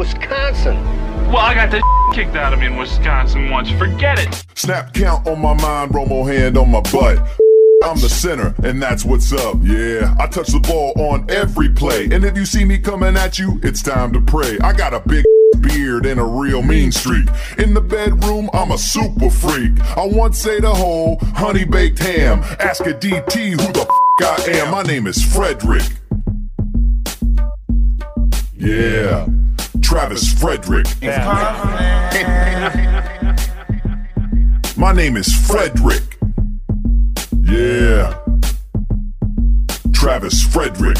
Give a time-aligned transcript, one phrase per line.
[0.00, 0.76] Going into Wisconsin.
[1.28, 1.82] Well, I got the
[2.14, 3.70] kicked out of me in Wisconsin once.
[3.70, 4.44] Forget it.
[4.54, 7.18] Snap count on my mind, Romo hand on my butt.
[7.84, 9.56] I'm the center, and that's what's up.
[9.62, 12.04] Yeah, I touch the ball on every play.
[12.12, 14.58] And if you see me coming at you, it's time to pray.
[14.62, 15.24] I got a big
[15.60, 17.26] beard and a real mean streak.
[17.58, 19.80] In the bedroom, I'm a super freak.
[19.96, 22.40] I once say the whole honey baked ham.
[22.58, 23.86] Ask a DT who the
[24.22, 24.70] f I am.
[24.70, 25.84] My name is Frederick.
[28.58, 29.26] Yeah,
[29.90, 30.86] Travis Frederick.
[34.76, 36.16] My name is Frederick.
[37.42, 38.16] Yeah.
[39.92, 40.96] Travis Frederick.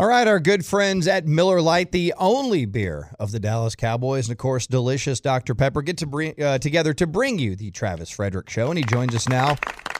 [0.00, 4.26] All right, our good friends at Miller Lite, the only beer of the Dallas Cowboys,
[4.26, 5.54] and of course, delicious Dr.
[5.54, 8.84] Pepper, get to bring uh, together to bring you the Travis Frederick Show, and he
[8.84, 9.56] joins us now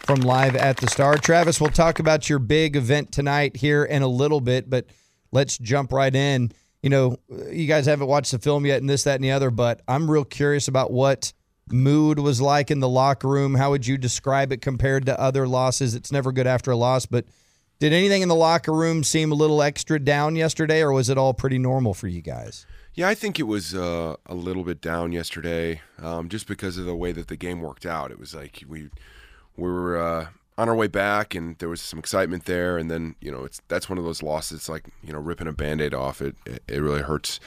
[0.06, 1.18] from live at the Star.
[1.18, 4.86] Travis, we'll talk about your big event tonight here in a little bit, but
[5.32, 6.52] let's jump right in.
[6.80, 7.16] You know,
[7.50, 10.08] you guys haven't watched the film yet, and this, that, and the other, but I'm
[10.08, 11.32] real curious about what
[11.72, 13.56] mood was like in the locker room.
[13.56, 15.96] How would you describe it compared to other losses?
[15.96, 17.24] It's never good after a loss, but
[17.80, 21.18] did anything in the locker room seem a little extra down yesterday, or was it
[21.18, 22.64] all pretty normal for you guys?
[22.94, 26.84] Yeah, I think it was uh, a little bit down yesterday, um, just because of
[26.84, 28.12] the way that the game worked out.
[28.12, 28.88] It was like we
[29.56, 30.26] we were uh,
[30.58, 33.60] on our way back, and there was some excitement there, and then you know it's
[33.68, 34.58] that's one of those losses.
[34.58, 36.20] It's like you know ripping a band-aid off.
[36.20, 37.40] It it, it really hurts.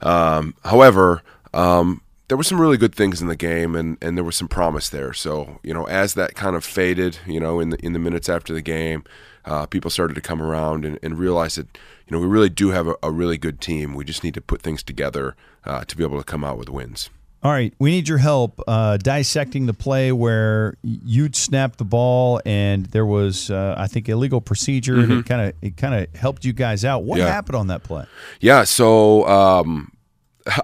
[0.00, 1.22] Um, however,
[1.54, 4.48] um, there were some really good things in the game, and, and there was some
[4.48, 5.12] promise there.
[5.12, 8.28] So you know, as that kind of faded, you know, in the in the minutes
[8.28, 9.04] after the game,
[9.44, 11.66] uh, people started to come around and, and realize that
[12.06, 13.94] you know we really do have a, a, really good team.
[13.94, 16.68] We just need to put things together uh, to be able to come out with
[16.68, 17.10] wins.
[17.46, 22.40] All right, we need your help uh, dissecting the play where you'd snapped the ball
[22.44, 24.96] and there was, uh, I think, illegal procedure.
[24.96, 25.20] Mm-hmm.
[25.20, 27.04] It kind of it kind of helped you guys out.
[27.04, 27.28] What yeah.
[27.28, 28.04] happened on that play?
[28.40, 29.92] Yeah, so um,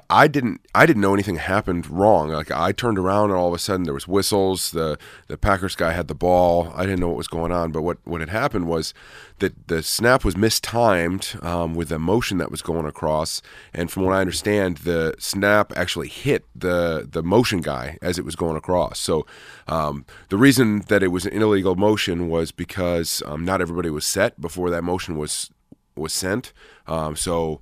[0.09, 2.31] I didn't I didn't know anything happened wrong.
[2.31, 4.71] Like I turned around and all of a sudden there was whistles.
[4.71, 6.73] The the Packers guy had the ball.
[6.75, 7.73] I didn't know what was going on.
[7.73, 8.95] But what what had happened was
[9.41, 13.43] that the snap was mistimed um, with the motion that was going across.
[13.75, 18.25] And from what I understand, the snap actually hit the the motion guy as it
[18.25, 19.01] was going across.
[19.01, 19.27] So
[19.67, 24.05] um, the reason that it was an illegal motion was because um, not everybody was
[24.05, 25.51] set before that motion was
[25.97, 26.53] was sent.
[26.87, 27.61] Um, so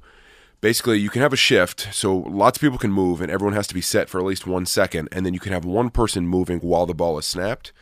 [0.61, 3.67] basically you can have a shift so lots of people can move and everyone has
[3.67, 6.27] to be set for at least one second and then you can have one person
[6.27, 7.73] moving while the ball is snapped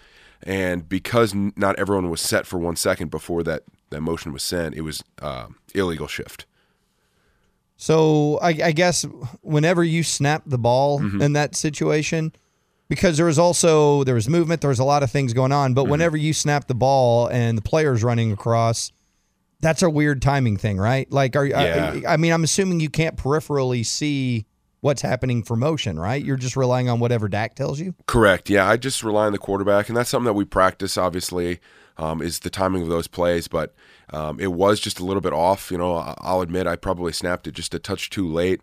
[0.43, 4.75] and because not everyone was set for one second before that, that motion was sent
[4.75, 6.47] it was uh, illegal shift
[7.77, 9.05] so I, I, guess
[9.43, 11.23] whenever you snap the ball mm-hmm.
[11.23, 12.33] in that situation
[12.89, 15.75] because there was also there was movement there was a lot of things going on
[15.75, 15.93] but mm-hmm.
[15.93, 18.93] whenever you snap the ball and the player's running across
[19.61, 21.11] that's a weird timing thing, right?
[21.13, 22.01] Like, are yeah.
[22.07, 24.47] I, I mean, I'm assuming you can't peripherally see
[24.81, 26.25] what's happening for motion, right?
[26.25, 27.95] You're just relying on whatever Dak tells you.
[28.07, 28.49] Correct.
[28.49, 30.97] Yeah, I just rely on the quarterback, and that's something that we practice.
[30.97, 31.59] Obviously,
[31.97, 33.75] um, is the timing of those plays, but
[34.11, 35.71] um, it was just a little bit off.
[35.71, 38.61] You know, I'll admit I probably snapped it just a touch too late.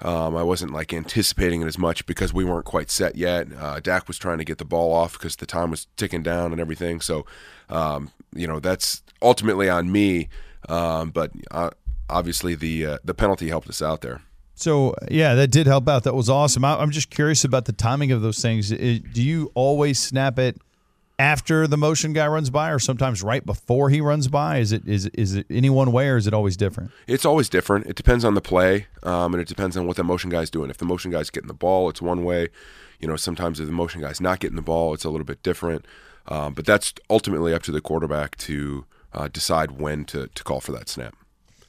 [0.00, 3.46] Um, I wasn't like anticipating it as much because we weren't quite set yet.
[3.58, 6.52] Uh, Dak was trying to get the ball off because the time was ticking down
[6.52, 7.00] and everything.
[7.00, 7.24] So,
[7.70, 10.28] um, you know, that's ultimately on me.
[10.68, 11.70] Um, but uh,
[12.08, 14.22] obviously, the uh, the penalty helped us out there.
[14.54, 16.04] So yeah, that did help out.
[16.04, 16.64] That was awesome.
[16.64, 18.70] I, am just curious about the timing of those things.
[18.70, 20.60] It, do you always snap it
[21.18, 24.58] after the motion guy runs by, or sometimes right before he runs by?
[24.58, 26.92] Is it is is it any one way, or is it always different?
[27.06, 27.86] It's always different.
[27.86, 30.70] It depends on the play, um, and it depends on what the motion guy's doing.
[30.70, 32.48] If the motion guy's getting the ball, it's one way.
[33.00, 35.42] You know, sometimes if the motion guy's not getting the ball, it's a little bit
[35.42, 35.84] different.
[36.26, 40.60] Um, but that's ultimately up to the quarterback to uh, decide when to, to call
[40.60, 41.14] for that snap.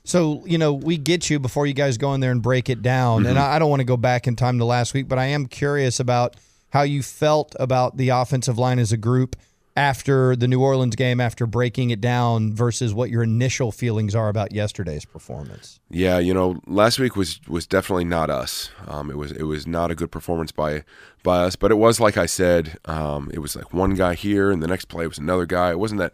[0.04, 2.82] So, you know, we get you before you guys go in there and break it
[2.82, 3.22] down.
[3.22, 3.30] Mm-hmm.
[3.32, 5.26] And I, I don't want to go back in time to last week, but I
[5.26, 6.36] am curious about
[6.70, 9.36] how you felt about the offensive line as a group
[9.78, 14.30] after the New Orleans game, after breaking it down, versus what your initial feelings are
[14.30, 15.80] about yesterday's performance.
[15.90, 18.70] Yeah, you know, last week was was definitely not us.
[18.88, 20.84] Um, it was it was not a good performance by
[21.24, 24.50] by us, but it was like I said, um, it was like one guy here,
[24.52, 25.72] and the next play was another guy.
[25.72, 26.14] It wasn't that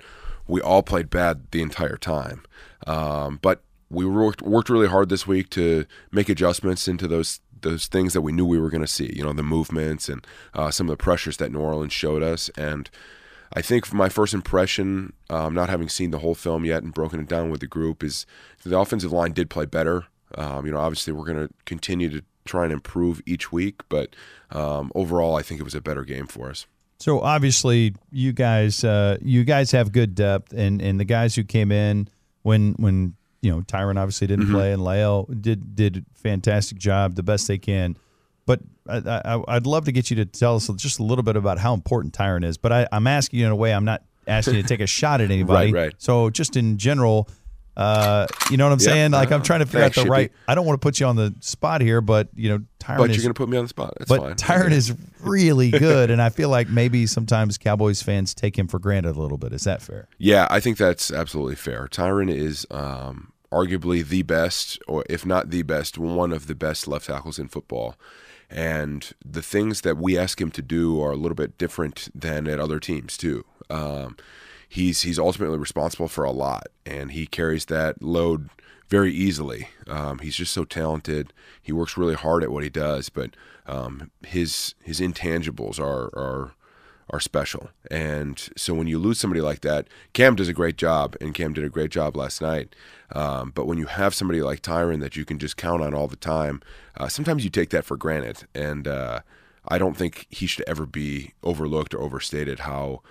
[0.52, 2.44] we all played bad the entire time.
[2.86, 7.88] Um, but we worked worked really hard this week to make adjustments into those those
[7.88, 9.14] things that we knew we were going to see.
[9.16, 12.50] You know, the movements and uh, some of the pressures that New Orleans showed us.
[12.58, 12.90] And
[13.54, 17.22] I think my first impression, um, not having seen the whole film yet and broken
[17.22, 18.26] it down with the group, is
[18.64, 20.06] the offensive line did play better.
[20.36, 24.16] Um, you know, obviously we're going to continue to try and improve each week, but
[24.50, 26.66] um, overall, I think it was a better game for us.
[27.02, 31.44] So obviously, you guys, uh, you guys have good depth, and and the guys who
[31.44, 32.08] came in
[32.44, 34.54] when when you know Tyron obviously didn't Mm-hmm.
[34.54, 37.98] play, and La'el did did a fantastic job, the best they can.
[38.46, 41.36] But I, I, I'd love to get you to tell us just a little bit
[41.36, 42.58] about how important Tyron is.
[42.58, 44.88] But I, I'm asking you in a way I'm not asking you to take a
[44.88, 45.74] shot at anybody.
[45.74, 45.94] Right, right.
[45.98, 47.28] So just in general,
[47.78, 49.12] uh, you know what I'm Yeah, saying?
[49.12, 50.32] Like I'm trying to figure out the right.
[50.48, 53.10] I don't want to put you on the spot here, but you know Tyron But
[53.12, 53.94] is you're going to put me on the spot.
[53.98, 54.36] That's but fine.
[54.36, 58.80] Tyron is really good, and I feel like maybe sometimes Cowboys fans take him for
[58.80, 59.54] granted a little bit.
[59.54, 60.08] Is that fair?
[60.18, 61.88] Yeah, I think that's absolutely fair.
[61.88, 66.88] Tyron is um, arguably the best, or if not the best, one of the best
[66.88, 67.96] left tackles in football.
[68.50, 72.48] And the things that we ask him to do are a little bit different than
[72.48, 73.46] at other teams too.
[73.70, 74.18] Um,
[74.72, 78.50] he's he's ultimately responsible for a lot, and he carries that load
[78.88, 79.68] very easily.
[79.86, 81.34] Um, he's just so talented.
[81.62, 83.32] He works really hard at what he does, but
[83.68, 86.54] um, his his intangibles are are
[87.10, 87.70] are special.
[87.90, 91.52] And so when you lose somebody like that, Cam does a great job, and Cam
[91.52, 92.74] did a great job last night.
[93.14, 96.08] Um, but when you have somebody like Tyron that you can just count on all
[96.08, 96.62] the time,
[96.96, 98.48] uh, sometimes you take that for granted.
[98.56, 99.20] And uh,
[99.68, 103.02] I don't think he should ever be overlooked or overstated how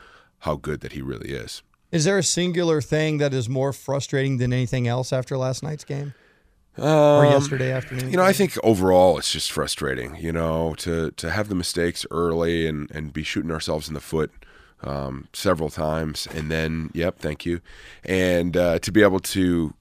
[0.40, 1.62] how good that he really is.
[1.90, 5.84] Is there a singular thing that is more frustrating than anything else after last night's
[5.84, 6.14] game
[6.78, 8.10] or Um, yesterday afternoon?
[8.10, 10.14] You know, I think overall it's just frustrating.
[10.16, 14.00] You know, to to have the mistakes early and and be shooting ourselves in the
[14.00, 14.30] foot
[14.82, 17.60] um, several times, and then yep, thank you,
[18.04, 19.74] and uh, to be able to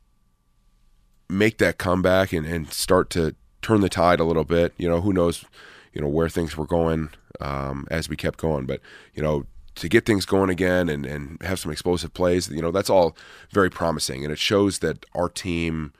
[1.29, 4.73] make that comeback and and start to turn the tide a little bit.
[4.77, 5.45] You know, who knows,
[5.93, 7.09] you know where things were going
[7.39, 8.81] um, as we kept going, but
[9.13, 9.45] you know.
[9.79, 13.15] To get things going again and, and have some explosive plays, you know, that's all
[13.51, 14.23] very promising.
[14.23, 15.93] And it shows that our team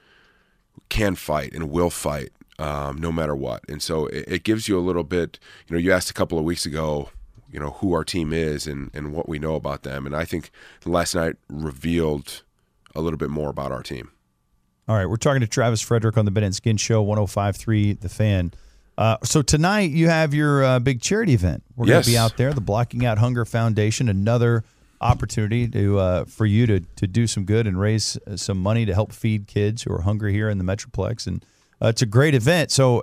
[0.88, 3.64] can fight and will fight um, no matter what.
[3.68, 6.38] And so it, it gives you a little bit, you know, you asked a couple
[6.38, 7.08] of weeks ago,
[7.50, 10.06] you know, who our team is and, and what we know about them.
[10.06, 10.50] And I think
[10.84, 12.42] last night revealed
[12.94, 14.10] a little bit more about our team.
[14.88, 18.08] All right, we're talking to Travis Frederick on the Ben and Skin Show, 105.3 The
[18.08, 18.52] Fan.
[19.00, 21.62] Uh, so tonight you have your uh, big charity event.
[21.74, 24.62] We're going to be out there, the Blocking Out Hunger Foundation, another
[25.00, 28.84] opportunity to uh, for you to to do some good and raise uh, some money
[28.84, 31.26] to help feed kids who are hungry here in the Metroplex.
[31.26, 31.42] And
[31.80, 32.70] uh, it's a great event.
[32.70, 33.02] So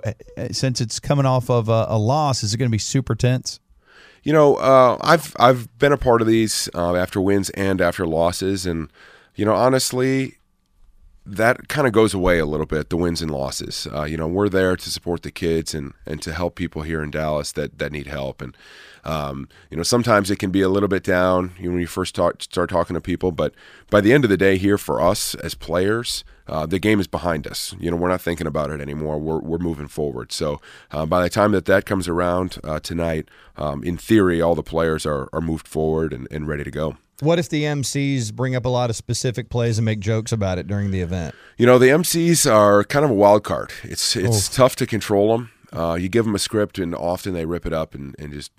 [0.52, 3.58] since it's coming off of a, a loss, is it going to be super tense?
[4.22, 8.06] You know, uh, I've I've been a part of these uh, after wins and after
[8.06, 8.88] losses, and
[9.34, 10.37] you know, honestly,
[11.30, 12.90] that kind of goes away a little bit.
[12.90, 13.86] The wins and losses.
[13.92, 17.02] Uh, you know, we're there to support the kids and and to help people here
[17.02, 18.40] in Dallas that that need help.
[18.42, 18.56] And
[19.04, 21.86] um, you know, sometimes it can be a little bit down you know, when you
[21.86, 23.54] first talk, start talking to people, but
[23.90, 26.24] by the end of the day, here for us as players.
[26.46, 27.74] Uh, the game is behind us.
[27.78, 29.18] You know, we're not thinking about it anymore.
[29.18, 30.32] We're, we're moving forward.
[30.32, 33.28] So uh, by the time that that comes around uh, tonight,
[33.58, 36.96] um, in theory, all the players are, are moved forward and, and ready to go.
[37.20, 40.58] What if the MCs bring up a lot of specific plays and make jokes about
[40.58, 41.34] it during the event?
[41.56, 43.72] You know, the MCs are kind of a wild card.
[43.82, 45.50] It's it's tough to control them.
[45.72, 48.52] Uh, you give them a script, and often they rip it up and, and just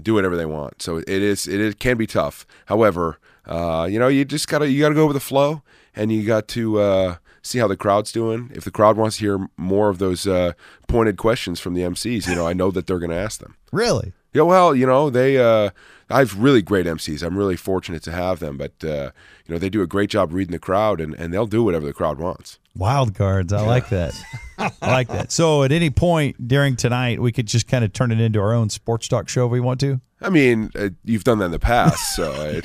[0.00, 0.80] do whatever they want.
[0.80, 2.46] So it is it, is, can be tough.
[2.66, 5.62] However, uh, you know, you just gotta you gotta go with the flow,
[5.96, 8.48] and you got to uh, see how the crowd's doing.
[8.54, 10.52] If the crowd wants to hear more of those uh,
[10.86, 13.56] pointed questions from the MCs, you know, I know that they're going to ask them.
[13.72, 14.12] Really?
[14.32, 15.70] Yeah, well, you know, they uh
[16.10, 17.22] I have really great MCs.
[17.22, 19.10] I'm really fortunate to have them, but uh,
[19.46, 21.86] you know, they do a great job reading the crowd and, and they'll do whatever
[21.86, 22.58] the crowd wants.
[22.76, 23.52] Wild cards.
[23.52, 24.14] I like that.
[24.58, 25.30] I like that.
[25.32, 28.52] So at any point during tonight, we could just kind of turn it into our
[28.52, 30.00] own sports talk show if we want to.
[30.20, 32.64] I mean, uh, you've done that in the past, so it,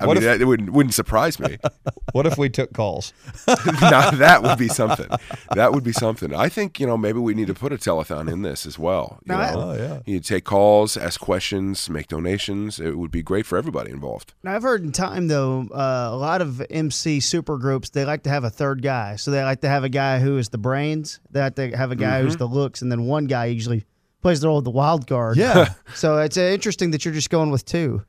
[0.00, 1.58] I mean, that it wouldn't, wouldn't surprise me.
[2.12, 3.12] What if we took calls?
[3.46, 5.06] now, that would be something.
[5.54, 6.34] That would be something.
[6.34, 9.18] I think you know maybe we need to put a telethon in this as well.
[9.26, 10.00] You No, know, Oh, yeah.
[10.06, 12.65] you take calls, ask questions, make donations.
[12.68, 14.34] It would be great for everybody involved.
[14.42, 18.22] Now, I've heard in time though, uh, a lot of MC super groups they like
[18.24, 19.16] to have a third guy.
[19.16, 21.20] So they like to have a guy who is the brains.
[21.30, 23.84] They like to have a guy who's the looks, and then one guy usually
[24.22, 25.36] plays the role of the wild card.
[25.36, 25.74] Yeah.
[25.94, 28.02] so it's uh, interesting that you're just going with two.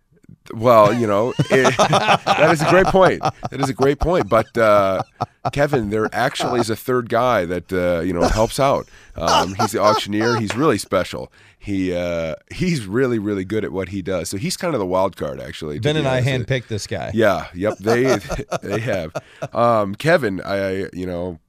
[0.53, 3.21] Well, you know, it, that is a great point.
[3.21, 4.29] That is a great point.
[4.29, 5.03] But uh,
[5.51, 8.87] Kevin, there actually is a third guy that uh, you know helps out.
[9.15, 10.39] Um, he's the auctioneer.
[10.39, 11.31] He's really special.
[11.59, 14.29] He uh, he's really really good at what he does.
[14.29, 15.79] So he's kind of the wild card, actually.
[15.79, 16.29] Ben and I honest.
[16.47, 17.11] handpicked this guy.
[17.13, 17.47] Yeah.
[17.53, 17.77] Yep.
[17.79, 18.19] They
[18.61, 19.15] they have.
[19.53, 21.39] Um, Kevin, I you know.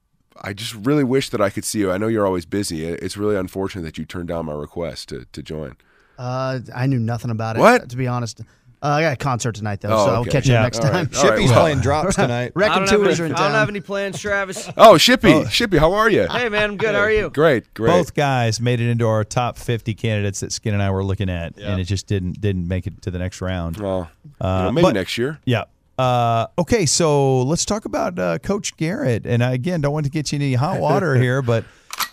[0.41, 1.91] I just really wish that I could see you.
[1.91, 2.87] I know you're always busy.
[2.87, 5.77] It's really unfortunate that you turned down my request to, to join.
[6.17, 7.59] Uh, I knew nothing about it.
[7.59, 7.91] What?
[7.91, 8.43] To be honest,
[8.83, 10.31] uh, I got a concert tonight though, Oh, so I'll okay.
[10.31, 10.63] catch you Yeah.
[10.63, 11.07] next All time.
[11.07, 11.17] right.
[11.17, 11.39] All right.
[11.41, 12.53] Shippy's well- playing drops tonight.
[12.55, 14.69] Wrecking I don't, have any, are in I don't have any plans, Travis.
[14.77, 16.27] Oh, Shippy, Shippy, how are you?
[16.31, 16.95] Hey, man, I'm good.
[16.95, 17.31] How are you?
[17.31, 17.91] Great, great.
[17.91, 21.29] Both guys made it into our top 50 candidates that Skin and I were looking
[21.31, 23.79] at, and it just didn't didn't make it to the next round.
[23.79, 25.39] Well, you Uh, know, maybe but- next year.
[25.45, 25.65] Yeah.
[25.99, 29.27] Uh, okay, so let's talk about uh, Coach Garrett.
[29.27, 31.65] And I, again, don't want to get you any hot water here, but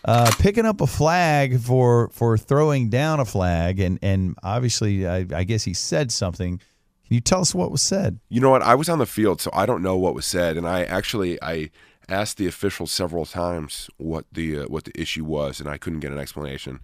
[0.06, 5.26] uh, picking up a flag for for throwing down a flag, and and obviously, I,
[5.34, 6.60] I guess he said something.
[7.08, 8.20] Can you tell us what was said?
[8.30, 8.62] You know what?
[8.62, 11.42] I was on the field, so I don't know what was said, and I actually
[11.42, 11.72] I
[12.08, 16.02] asked the officials several times what the uh, what the issue was, and I couldn't
[16.02, 16.80] get an explanation.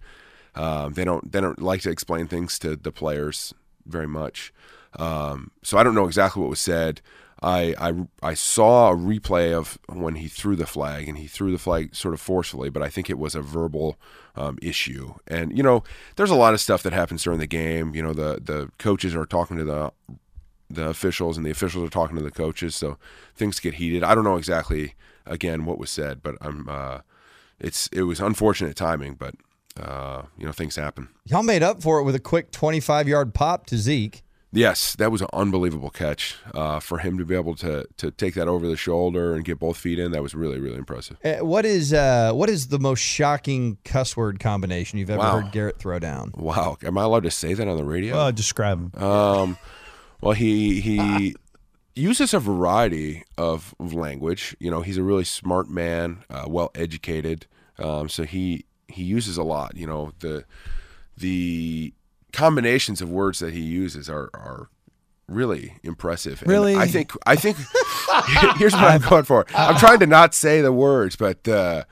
[0.54, 3.54] Um, they don't they don't like to explain things to the players
[3.86, 4.52] very much,
[4.98, 7.00] um, so I don't know exactly what was said.
[7.42, 11.50] I, I I saw a replay of when he threw the flag, and he threw
[11.50, 13.96] the flag sort of forcefully, but I think it was a verbal
[14.36, 15.14] um, issue.
[15.26, 15.82] And you know,
[16.16, 17.94] there's a lot of stuff that happens during the game.
[17.94, 19.92] You know, the the coaches are talking to the
[20.70, 22.96] the officials and the officials are talking to the coaches so
[23.34, 24.94] things get heated i don't know exactly
[25.26, 27.00] again what was said but i'm uh
[27.60, 29.34] it's it was unfortunate timing but
[29.78, 33.34] uh you know things happen Y'all made up for it with a quick 25 yard
[33.34, 34.22] pop to Zeke.
[34.52, 38.34] Yes that was an unbelievable catch uh for him to be able to to take
[38.34, 41.36] that over the shoulder and get both feet in that was really really impressive Uh,
[41.44, 45.40] what is uh, what is the most shocking cuss word combination you've ever Wow.
[45.40, 46.32] heard Garrett throw down?
[46.36, 49.02] wow am i allowed to say that on the radio Well, describe him.
[49.02, 49.56] Um,
[50.20, 51.34] well, he he
[51.96, 54.56] uses a variety of, of language.
[54.60, 57.46] You know, he's a really smart man, uh, well educated.
[57.78, 59.76] Um, so he he uses a lot.
[59.76, 60.44] You know, the
[61.16, 61.92] the
[62.32, 64.68] combinations of words that he uses are are
[65.28, 66.42] really impressive.
[66.42, 66.76] And Really?
[66.76, 67.56] I think I think
[68.56, 69.46] here's what I'm going for.
[69.54, 71.46] I'm trying to not say the words, but.
[71.46, 71.84] Uh,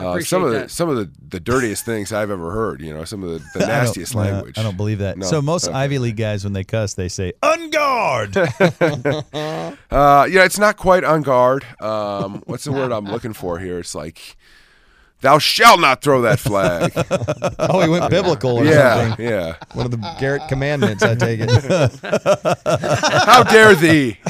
[0.00, 3.02] uh, some of the some of the, the dirtiest things I've ever heard, you know,
[3.02, 4.56] some of the, the I don't- nastiest no, language.
[4.56, 5.18] I don't believe that.
[5.18, 5.26] No.
[5.26, 5.74] So most Okay.
[5.76, 11.02] Ivy League guys, when they cuss, they say "en garde." Uh, yeah, it's not quite
[11.02, 11.64] on guard.
[11.80, 13.80] Um, what's the word I'm looking for here?
[13.80, 14.36] It's like,
[15.20, 16.92] thou shalt not throw that flag.
[17.70, 19.26] Oh, he went biblical or yeah, something.
[19.26, 19.56] yeah.
[19.74, 21.50] One of the Garrett commandments, I take it.
[23.26, 24.16] How dare thee?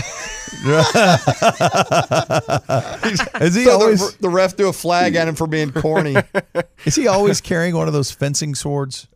[3.40, 6.16] Is he So always the, the ref threw a flag at him for being corny.
[6.84, 9.08] is he always carrying one of those fencing swords?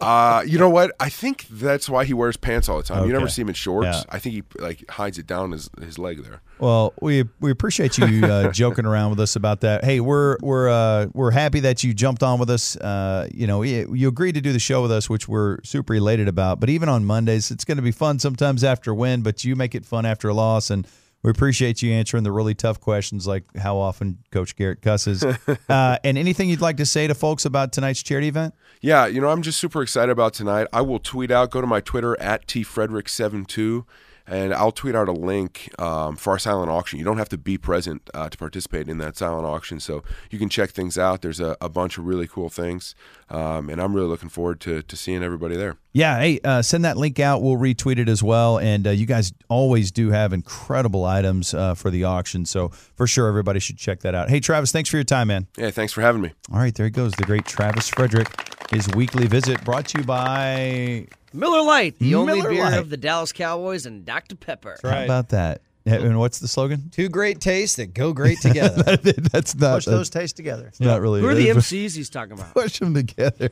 [0.00, 0.92] Uh, you know what?
[1.00, 3.06] I think that's why he wears pants all the time.
[3.06, 3.86] You never see him in shorts.
[3.86, 4.02] Yeah.
[4.08, 6.40] I think he like hides it down his his leg there.
[6.58, 9.84] Well, we we appreciate you uh, joking around with us about that.
[9.84, 12.76] Hey, we're we're uh, we're happy that you jumped on with us.
[12.76, 15.94] Uh, you know, you, you agreed to do the show with us, which we're super
[15.94, 16.60] elated about.
[16.60, 19.56] But even on Mondays, it's going to be fun sometimes after a win, but you
[19.56, 20.86] make it fun after a loss, and
[21.24, 25.24] we appreciate you answering the really tough questions like how often Coach Garrett cusses,
[25.68, 28.54] uh, and anything you'd like to say to folks about tonight's charity event.
[28.82, 30.66] Yeah, you know, I'm just super excited about tonight.
[30.70, 33.86] I will tweet out, go to my Twitter at tfrederick72,
[34.26, 36.98] and I'll tweet out a link um, for our silent auction.
[36.98, 40.38] You don't have to be present uh, to participate in that silent auction, so you
[40.38, 41.22] can check things out.
[41.22, 42.94] There's a, a bunch of really cool things,
[43.28, 45.76] um, and I'm really looking forward to, to seeing everybody there.
[45.92, 47.40] Yeah, hey, uh, send that link out.
[47.40, 48.58] We'll retweet it as well.
[48.58, 52.46] And uh, you guys always do have incredible items uh, for the auction.
[52.46, 54.28] So for sure, everybody should check that out.
[54.28, 55.46] Hey, Travis, thanks for your time, man.
[55.56, 56.32] Yeah, thanks for having me.
[56.52, 58.28] All right, there he goes, the great Travis Frederick.
[58.70, 61.06] His weekly visit brought to you by.
[61.34, 62.78] Miller Lite, the only Miller beer Lite.
[62.78, 64.36] of the Dallas Cowboys, and Dr.
[64.36, 64.76] Pepper.
[64.82, 65.62] How about that?
[65.84, 66.88] Yeah, And what's the slogan?
[66.90, 68.96] Two great tastes that go great together.
[69.32, 69.74] that's not.
[69.74, 70.64] Push those tastes together.
[70.64, 71.20] that's not really.
[71.20, 72.54] Who are the MCs he's talking about?
[72.54, 73.50] Push them together.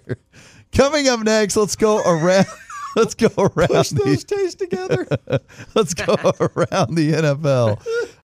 [0.72, 2.46] Coming up next, let's go around.
[2.94, 3.68] Let's go around.
[3.68, 5.06] Push the, those tastes together.
[5.74, 7.82] let's go around the NFL.